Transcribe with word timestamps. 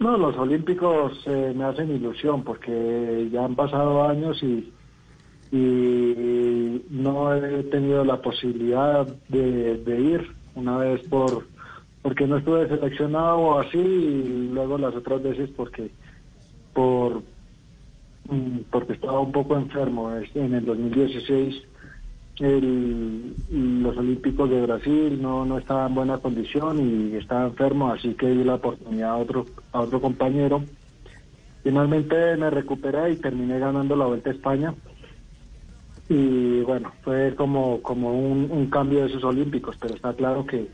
No, 0.00 0.16
los 0.16 0.34
Olímpicos 0.38 1.12
eh, 1.26 1.52
me 1.54 1.64
hacen 1.64 1.94
ilusión 1.94 2.42
porque 2.42 3.28
ya 3.30 3.44
han 3.44 3.54
pasado 3.54 4.02
años 4.08 4.42
y, 4.42 4.72
y 5.52 6.86
no 6.88 7.34
he 7.34 7.64
tenido 7.64 8.02
la 8.02 8.22
posibilidad 8.22 9.06
de, 9.28 10.00
ir 10.00 10.26
una 10.54 10.78
vez 10.78 11.02
por 11.10 11.46
porque 12.00 12.26
no 12.26 12.38
estuve 12.38 12.66
seleccionado 12.66 13.36
o 13.40 13.58
así 13.58 13.76
y 13.76 14.48
luego 14.48 14.78
las 14.78 14.94
otras 14.94 15.22
veces 15.22 15.50
porque 15.54 15.90
por 16.72 17.22
mm, 18.30 18.60
porque 18.70 18.94
estaba 18.94 19.20
un 19.20 19.32
poco 19.32 19.54
enfermo. 19.58 20.10
En 20.34 20.54
el 20.54 20.64
2016 20.64 21.62
el, 22.40 23.34
los 23.82 23.96
Olímpicos 23.96 24.48
de 24.48 24.62
Brasil 24.62 25.20
no, 25.20 25.44
no 25.44 25.58
estaba 25.58 25.86
en 25.86 25.94
buena 25.94 26.18
condición 26.18 26.80
y 26.80 27.16
estaba 27.16 27.46
enfermo, 27.46 27.92
así 27.92 28.14
que 28.14 28.28
di 28.28 28.44
la 28.44 28.54
oportunidad 28.54 29.10
a 29.10 29.16
otro, 29.16 29.46
a 29.72 29.80
otro 29.80 30.00
compañero. 30.00 30.62
Finalmente 31.62 32.36
me 32.36 32.50
recuperé 32.50 33.12
y 33.12 33.16
terminé 33.16 33.58
ganando 33.58 33.94
la 33.94 34.06
Vuelta 34.06 34.30
a 34.30 34.32
España. 34.32 34.74
Y 36.08 36.60
bueno, 36.62 36.92
fue 37.02 37.34
como, 37.36 37.82
como 37.82 38.12
un, 38.12 38.66
cambio 38.66 39.00
de 39.00 39.06
esos 39.06 39.22
Olímpicos, 39.22 39.76
pero 39.80 39.94
está 39.94 40.12
claro 40.14 40.44
que, 40.44 40.66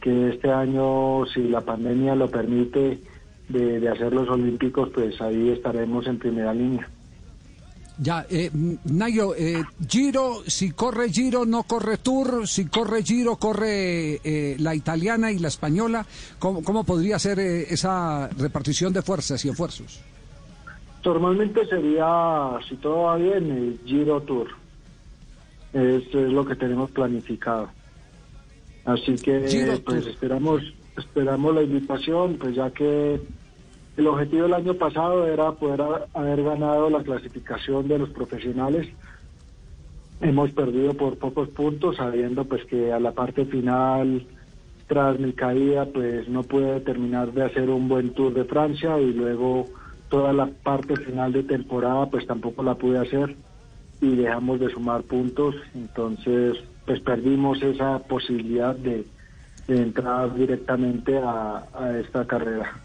que 0.00 0.30
este 0.30 0.50
año, 0.50 1.26
si 1.26 1.48
la 1.48 1.60
pandemia 1.60 2.14
lo 2.14 2.30
permite, 2.30 3.02
de, 3.48 3.80
de 3.80 3.88
hacer 3.88 4.14
los 4.14 4.28
Olímpicos, 4.30 4.88
pues 4.94 5.20
ahí 5.20 5.50
estaremos 5.50 6.06
en 6.06 6.18
primera 6.18 6.54
línea. 6.54 6.88
Ya, 7.98 8.26
eh, 8.30 8.50
Nayo, 8.84 9.34
eh, 9.36 9.62
Giro, 9.86 10.42
si 10.46 10.70
corre 10.70 11.10
Giro, 11.10 11.44
no 11.44 11.64
corre 11.64 11.98
Tour, 11.98 12.48
si 12.48 12.66
corre 12.66 13.02
Giro, 13.02 13.36
corre 13.36 14.20
eh, 14.24 14.56
la 14.58 14.74
italiana 14.74 15.30
y 15.30 15.38
la 15.38 15.48
española. 15.48 16.06
¿Cómo, 16.38 16.62
cómo 16.64 16.84
podría 16.84 17.18
ser 17.18 17.38
eh, 17.38 17.66
esa 17.68 18.28
repartición 18.28 18.92
de 18.92 19.02
fuerzas 19.02 19.44
y 19.44 19.50
esfuerzos? 19.50 20.00
Normalmente 21.04 21.66
sería, 21.66 22.58
si 22.68 22.76
todo 22.76 23.02
va 23.02 23.16
bien, 23.16 23.50
el 23.50 23.80
Giro 23.84 24.20
Tour. 24.22 24.48
Eso 25.72 26.18
es 26.18 26.32
lo 26.32 26.44
que 26.44 26.54
tenemos 26.54 26.90
planificado. 26.90 27.70
Así 28.84 29.14
que, 29.16 29.80
pues 29.84 30.06
esperamos, 30.06 30.62
esperamos 30.96 31.54
la 31.54 31.62
invitación, 31.62 32.36
pues 32.38 32.54
ya 32.54 32.70
que 32.70 33.20
el 33.96 34.06
objetivo 34.06 34.44
del 34.44 34.54
año 34.54 34.74
pasado 34.74 35.26
era 35.26 35.52
poder 35.52 35.82
haber 36.14 36.42
ganado 36.42 36.88
la 36.88 37.02
clasificación 37.02 37.88
de 37.88 37.98
los 37.98 38.10
profesionales. 38.10 38.88
Hemos 40.20 40.50
perdido 40.52 40.94
por 40.94 41.18
pocos 41.18 41.48
puntos, 41.50 41.96
sabiendo 41.96 42.44
pues 42.44 42.64
que 42.64 42.92
a 42.92 43.00
la 43.00 43.12
parte 43.12 43.44
final, 43.44 44.24
tras 44.86 45.18
mi 45.18 45.32
caída, 45.32 45.86
pues 45.86 46.28
no 46.28 46.42
pude 46.42 46.80
terminar 46.80 47.32
de 47.32 47.44
hacer 47.44 47.68
un 47.68 47.88
buen 47.88 48.14
Tour 48.14 48.32
de 48.32 48.44
Francia 48.44 48.98
y 48.98 49.12
luego 49.12 49.66
toda 50.08 50.32
la 50.32 50.46
parte 50.46 50.96
final 50.96 51.32
de 51.32 51.42
temporada 51.42 52.08
pues 52.08 52.26
tampoco 52.26 52.62
la 52.62 52.74
pude 52.74 52.98
hacer 52.98 53.34
y 54.00 54.16
dejamos 54.16 54.60
de 54.60 54.70
sumar 54.70 55.02
puntos, 55.02 55.54
entonces 55.74 56.56
pues 56.86 57.00
perdimos 57.00 57.62
esa 57.62 57.98
posibilidad 58.00 58.74
de, 58.74 59.04
entrar 59.68 60.34
directamente 60.34 61.16
a 61.16 61.64
esta 61.98 62.26
carrera. 62.26 62.82